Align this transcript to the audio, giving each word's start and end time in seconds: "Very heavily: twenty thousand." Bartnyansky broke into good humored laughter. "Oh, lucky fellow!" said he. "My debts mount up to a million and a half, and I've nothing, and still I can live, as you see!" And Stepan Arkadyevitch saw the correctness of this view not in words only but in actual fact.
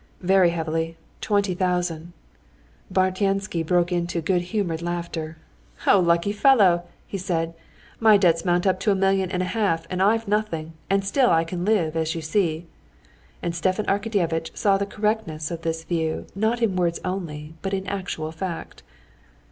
"Very 0.23 0.49
heavily: 0.49 0.97
twenty 1.21 1.53
thousand." 1.53 2.13
Bartnyansky 2.91 3.61
broke 3.63 3.91
into 3.91 4.19
good 4.19 4.41
humored 4.41 4.81
laughter. 4.81 5.37
"Oh, 5.85 5.99
lucky 5.99 6.31
fellow!" 6.31 6.85
said 7.15 7.49
he. 7.49 7.53
"My 7.99 8.17
debts 8.17 8.43
mount 8.43 8.65
up 8.65 8.79
to 8.79 8.89
a 8.89 8.95
million 8.95 9.29
and 9.29 9.43
a 9.43 9.53
half, 9.53 9.85
and 9.91 10.01
I've 10.01 10.27
nothing, 10.27 10.73
and 10.89 11.05
still 11.05 11.29
I 11.29 11.43
can 11.43 11.65
live, 11.65 11.95
as 11.95 12.15
you 12.15 12.21
see!" 12.23 12.65
And 13.43 13.53
Stepan 13.53 13.85
Arkadyevitch 13.85 14.57
saw 14.57 14.75
the 14.79 14.87
correctness 14.87 15.51
of 15.51 15.61
this 15.61 15.83
view 15.83 16.25
not 16.33 16.63
in 16.63 16.75
words 16.75 16.99
only 17.05 17.53
but 17.61 17.71
in 17.71 17.85
actual 17.85 18.31
fact. 18.31 18.81